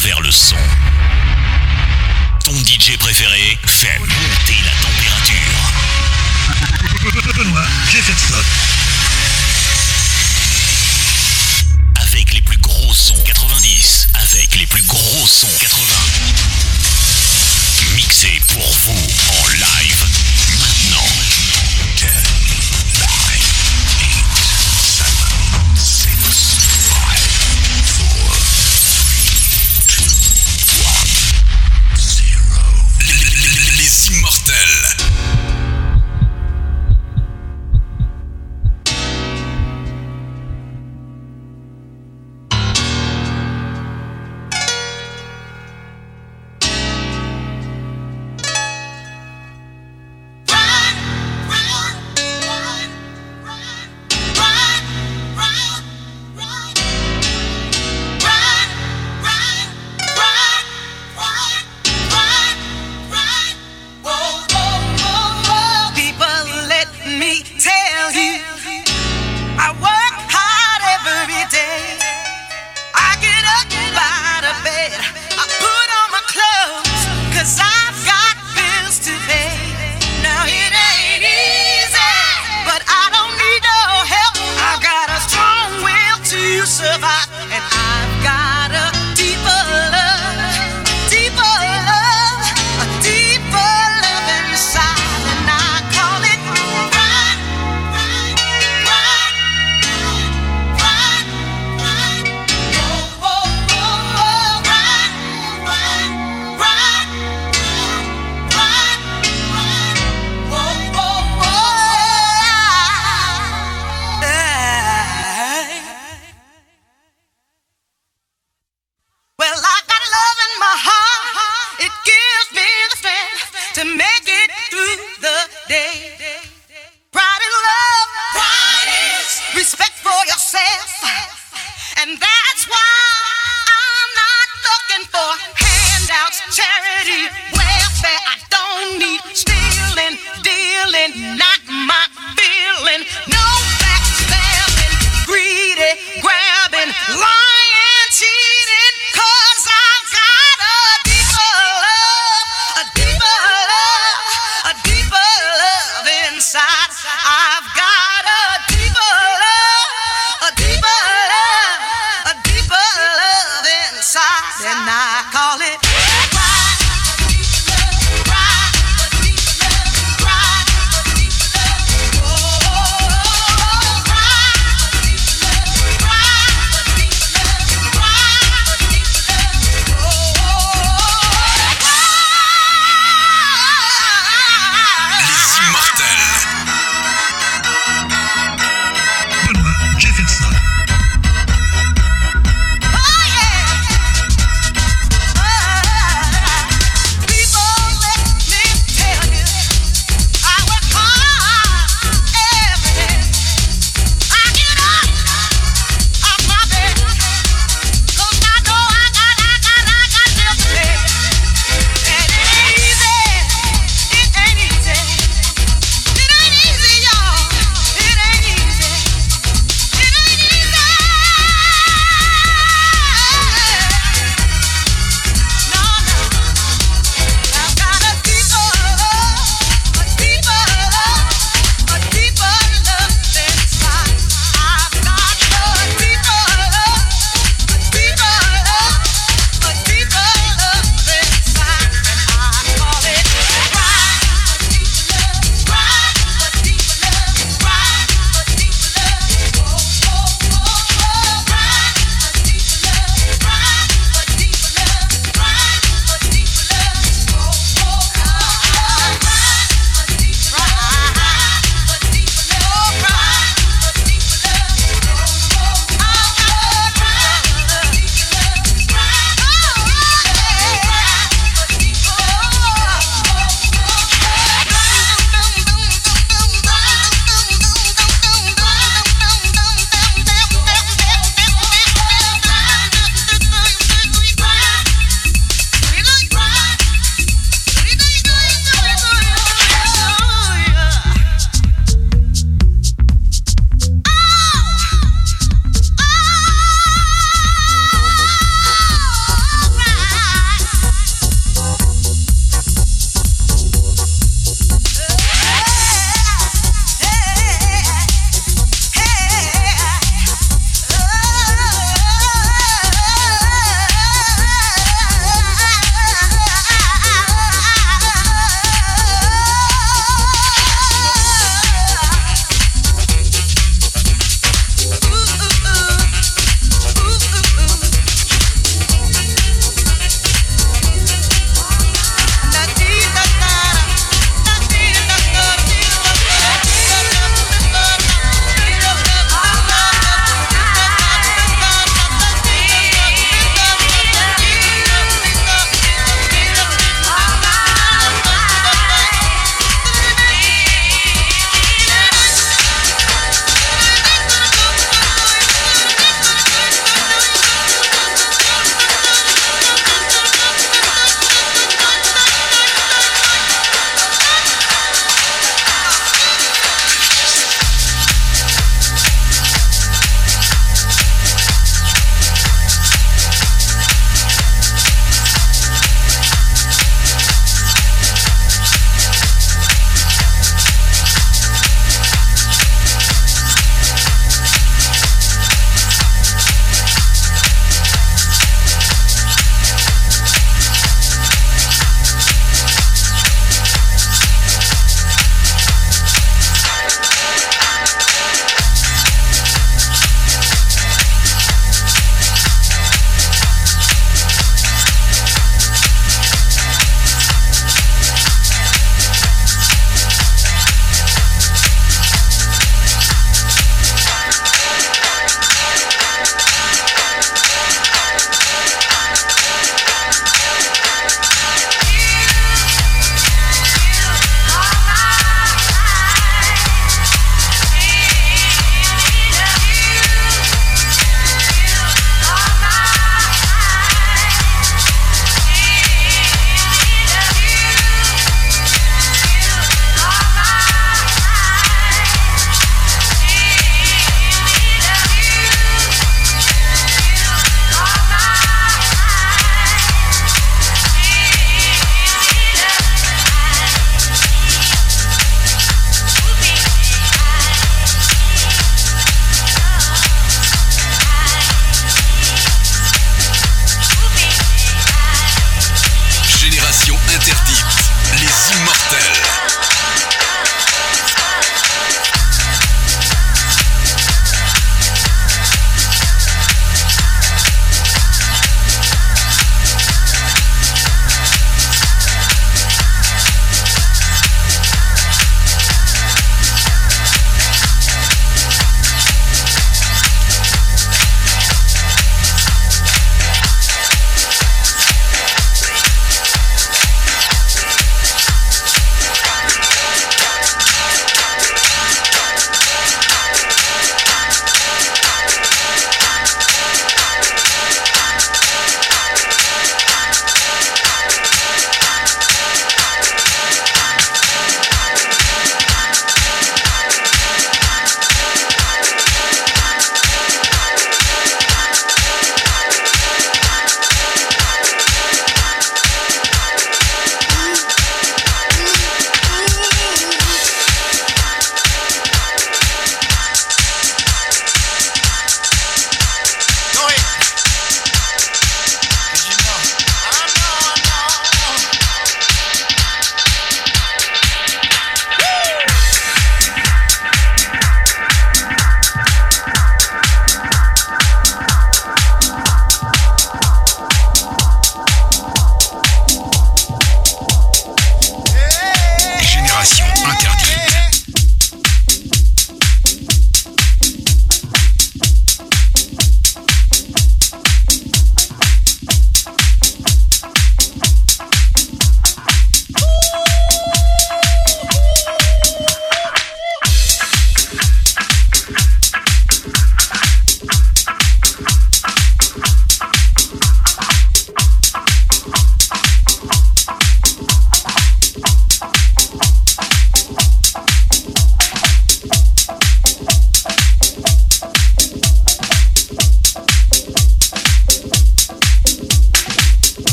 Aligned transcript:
travers 0.00 0.20
le 0.22 0.30
son. 0.30 0.56
Ton 2.42 2.54
DJ 2.54 2.96
préféré 2.98 3.58
fait 3.66 3.98
monter 3.98 4.56
la 4.64 4.72
température. 4.80 5.36
J'ai 7.92 8.00
fait 8.00 8.18
ça. 8.18 8.40
Avec 12.00 12.32
les 12.32 12.40
plus 12.40 12.56
gros 12.58 12.94
sons 12.94 13.22
90, 13.26 14.08
avec 14.14 14.56
les 14.56 14.66
plus 14.66 14.82
gros 14.84 15.26
sons 15.26 15.48
80. 15.60 15.82
Mixé 17.94 18.40
pour 18.48 18.72
vous 18.72 19.06
en 19.28 19.48
live 19.48 20.06
maintenant. 20.60 21.08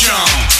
Jump. 0.00 0.59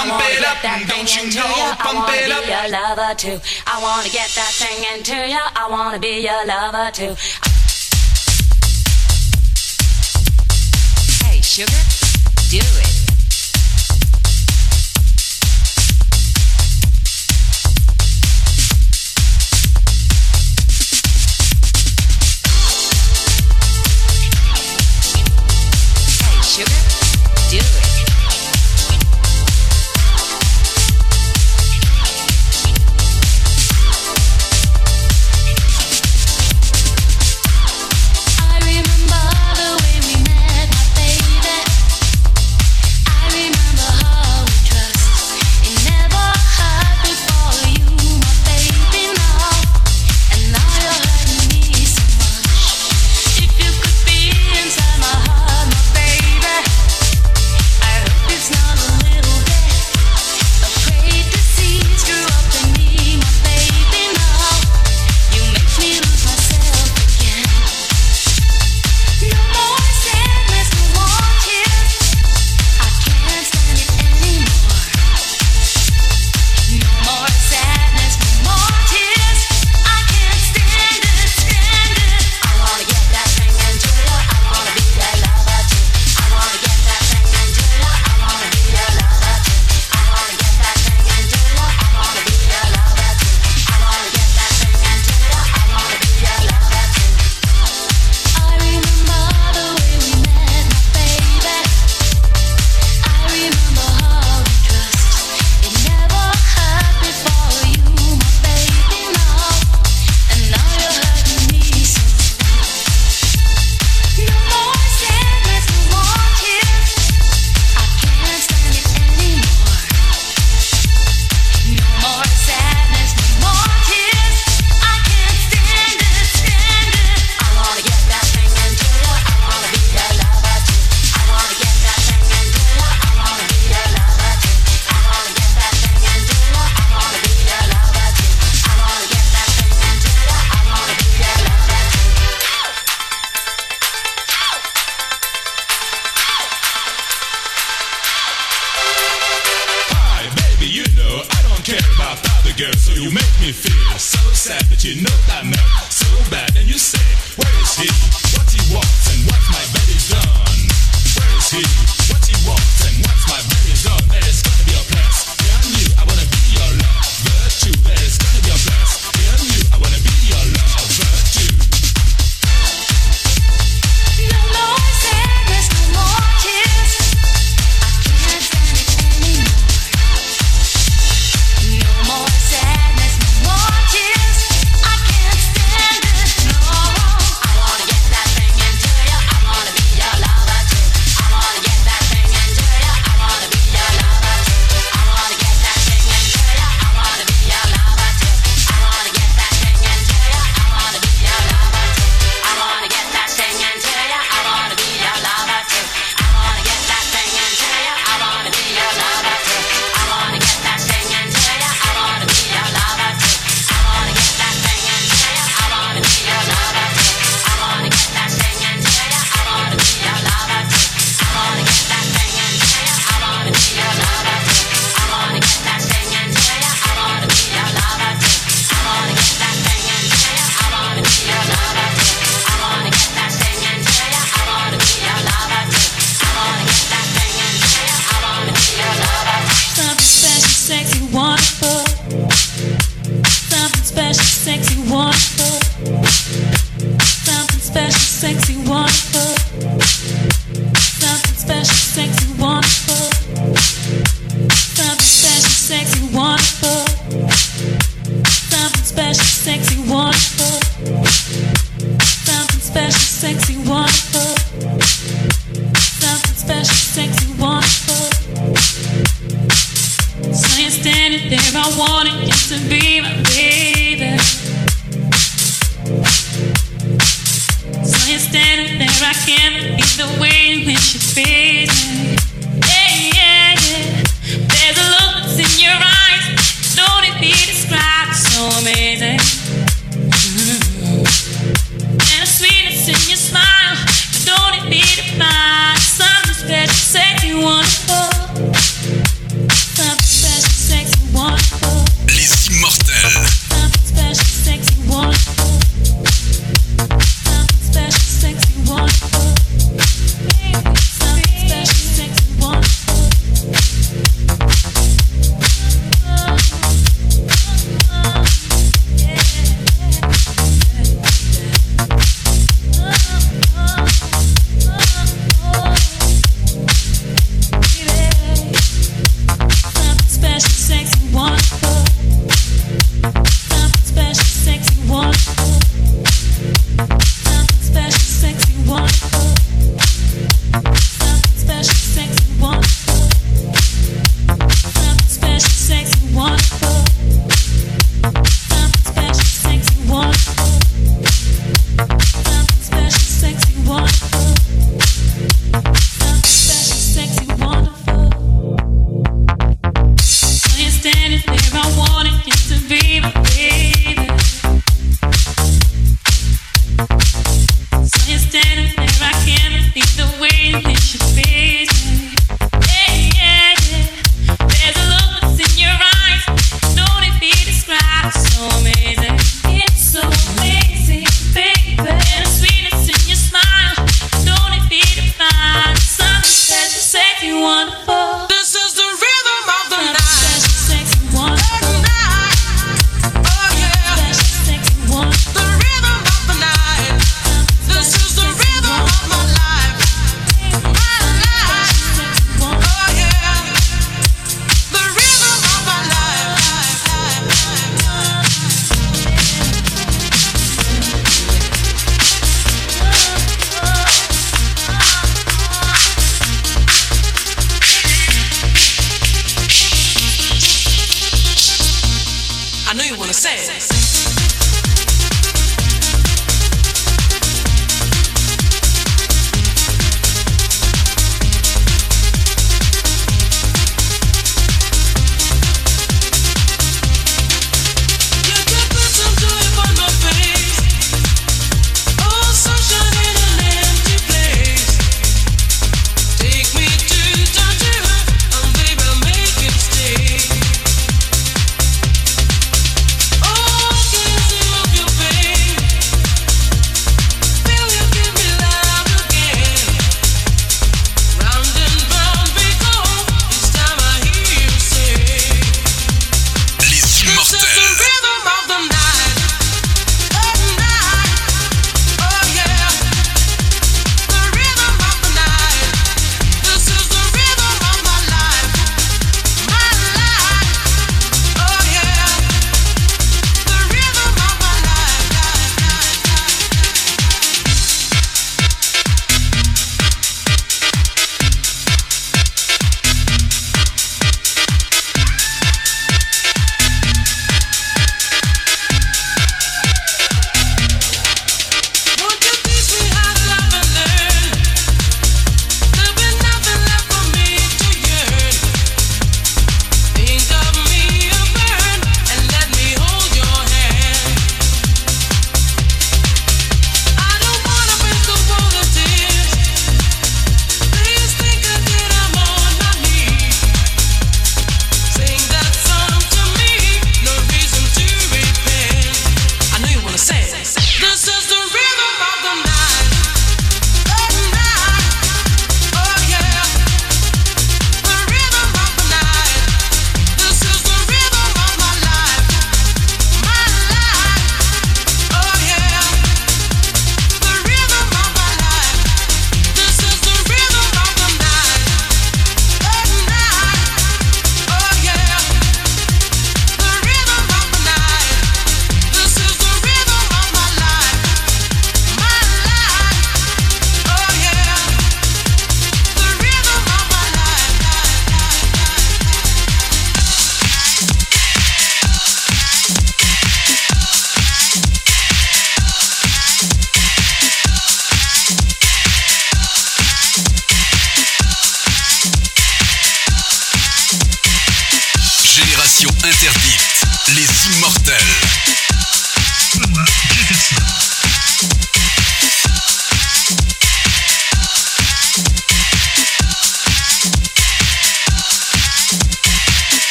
Pump 0.00 0.22
it 0.24 0.42
up, 0.46 0.62
don't 0.88 1.14
you 1.14 1.34
know? 1.36 1.74
Pump 1.78 2.08
it 2.08 2.32
up. 2.32 2.46
Your 2.46 2.72
lover 2.72 3.14
too. 3.16 3.38
I 3.66 3.82
wanna 3.82 4.08
get 4.08 4.30
that 4.30 4.50
thing 4.56 4.96
into 4.96 5.14
ya. 5.28 5.50
I 5.54 5.68
wanna 5.68 5.98
be 5.98 6.22
your 6.22 6.46
lover 6.46 6.90
too. 6.90 7.14
Hey, 11.22 11.42
sugar, 11.42 11.84
do 12.48 12.56
it. 12.80 12.89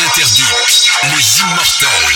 Génération 0.00 0.46
interdite. 0.46 0.90
Les 1.14 1.40
immortels. 1.40 2.09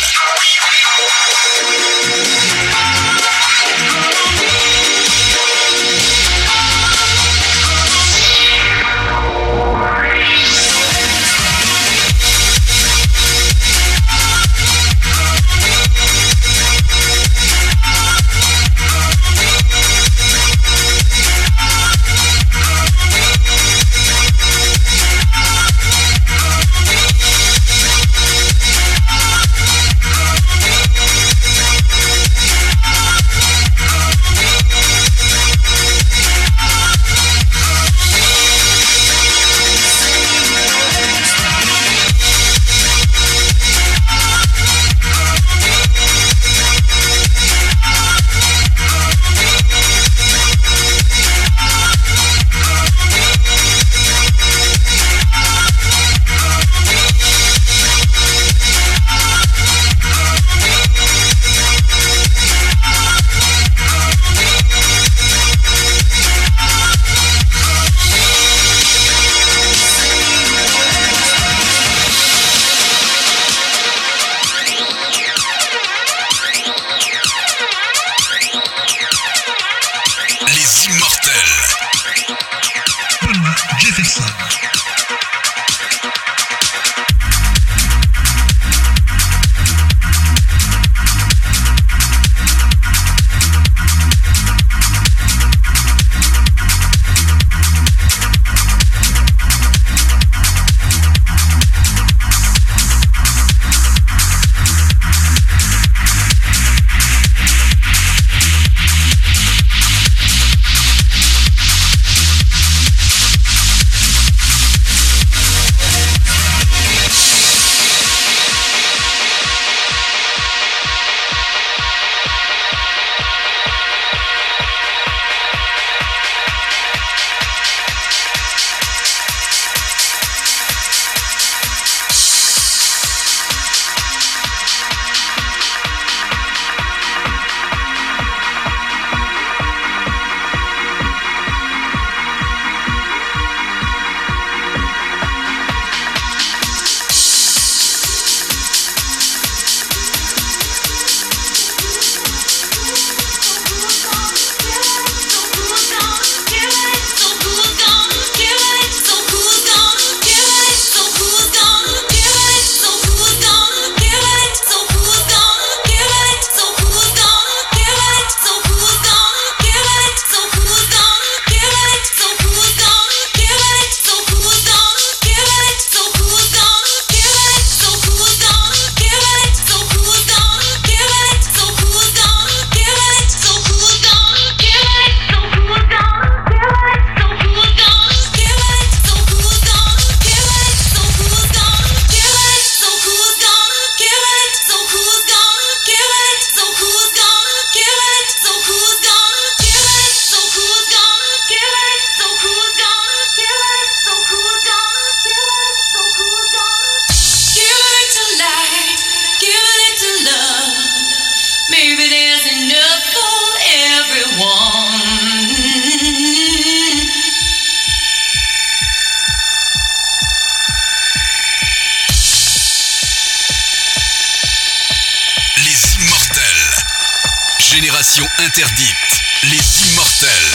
Interdite. 228.06 229.22
Les 229.44 229.88
immortels. 229.88 230.53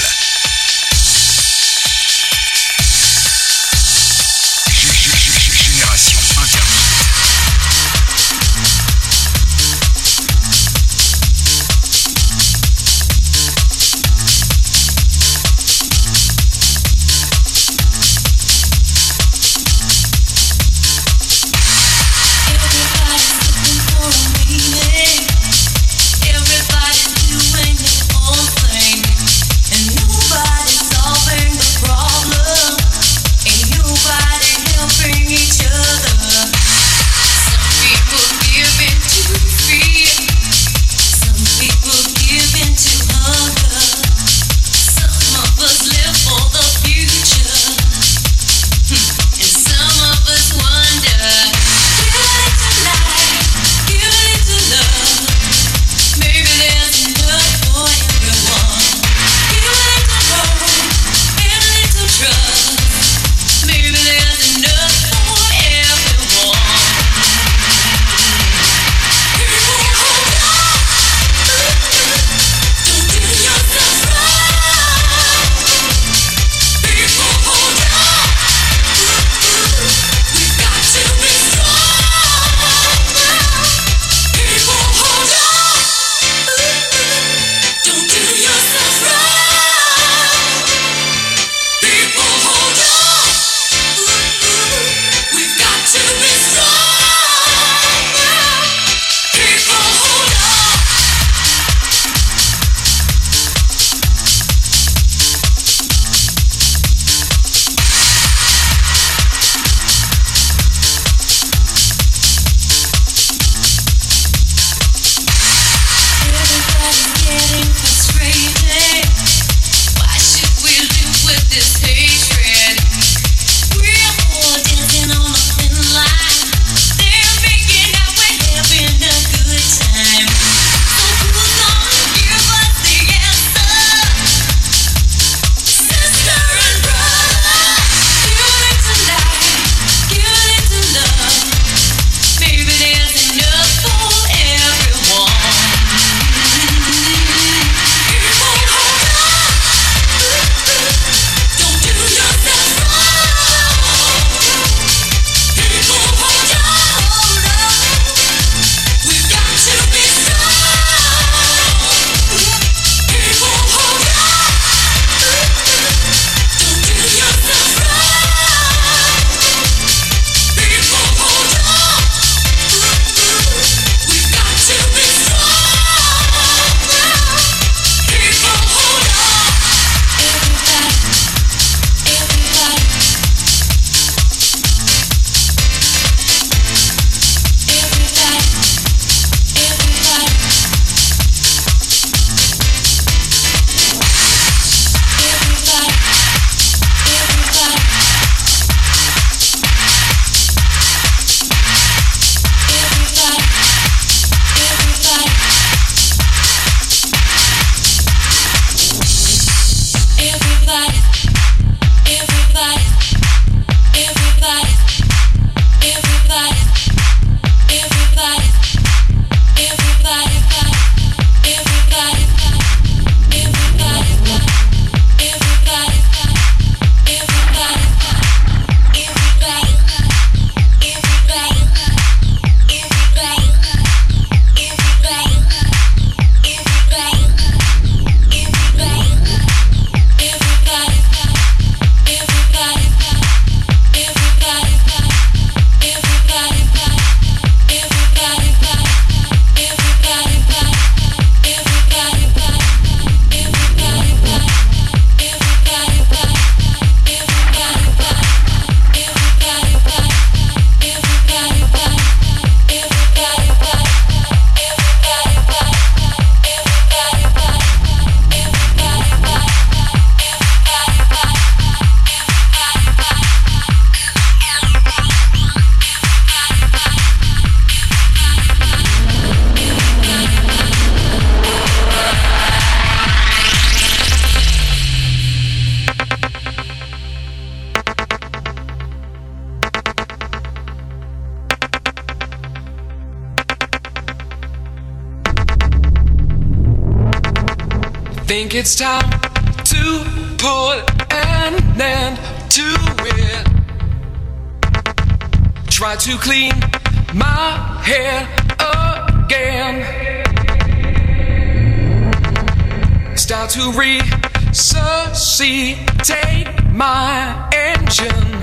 Resuscitate 314.49 316.47
my 316.73 317.49
engine. 317.53 318.41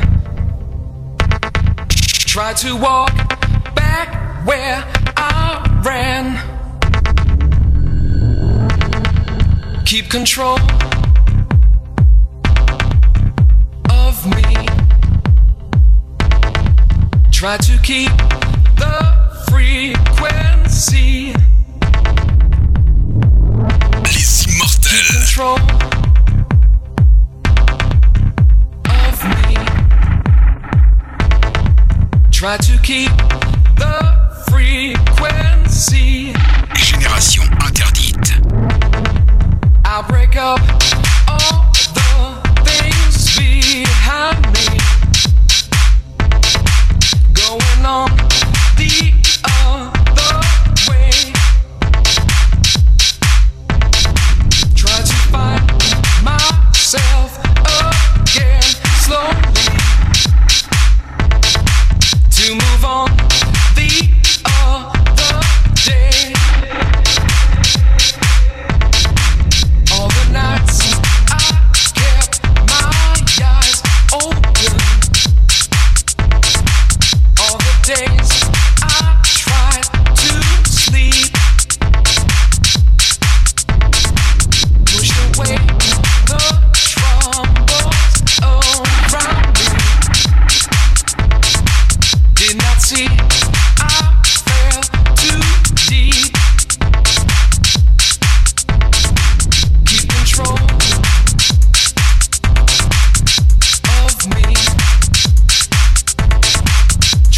Try 1.99 2.53
to 2.55 2.77
walk 2.77 3.13
back 3.75 4.47
where 4.47 4.85
I 5.17 5.83
ran. 5.85 6.39
Keep 9.85 10.09
control 10.11 10.59
of 13.91 14.27
me. 14.27 14.67
Try 17.33 17.57
to 17.57 17.79
keep 17.83 18.11
the 18.77 18.97
frequency. 19.49 21.35
Les 24.05 24.47
immortels. 24.47 25.27
Control 25.27 25.96
Génération 36.75 37.45
interdite. 37.65 38.35
I'll 39.87 40.03
break 40.03 40.37
up 40.37 40.61
all 41.27 41.73
the 41.95 42.63
things 42.63 43.39
behind 43.39 44.37
me. 44.53 44.79
Going 47.33 47.87
on 47.87 48.11
the 48.77 49.15
other 49.45 49.96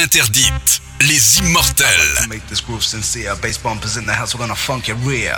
interdite. 0.00 0.80
Les 1.00 1.38
immortels. 1.38 2.26
Make 2.28 2.46
this 2.48 2.60
groove 2.60 2.82
sincere. 2.82 3.34
Bass 3.42 3.58
bumpers 3.58 3.96
in 3.96 4.06
the 4.06 4.12
house, 4.12 4.34
we're 4.34 4.40
gonna 4.40 4.54
funk 4.54 4.88
your 4.88 4.96
rear. 4.98 5.36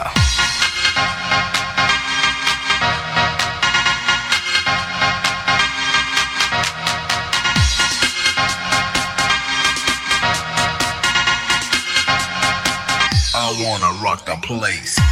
I 13.35 13.51
wanna 13.65 14.03
rock 14.03 14.25
the 14.25 14.37
place. 14.47 15.12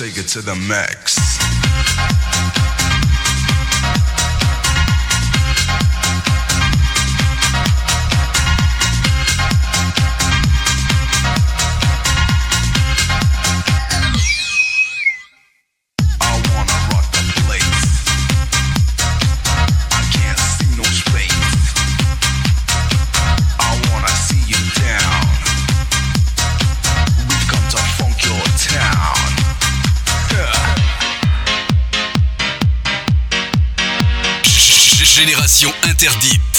Take 0.00 0.16
it 0.16 0.28
to 0.28 0.40
the 0.40 0.54
max? 0.54 1.29
Interdite. 36.02 36.49